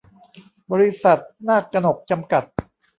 [0.71, 2.43] บริษัท นากกนก จำกัด